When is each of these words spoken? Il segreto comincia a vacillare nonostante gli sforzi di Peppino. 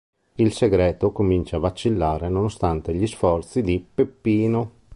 Il 0.37 0.51
segreto 0.51 1.11
comincia 1.11 1.57
a 1.57 1.59
vacillare 1.59 2.27
nonostante 2.27 2.91
gli 2.95 3.05
sforzi 3.05 3.61
di 3.61 3.85
Peppino. 3.93 4.71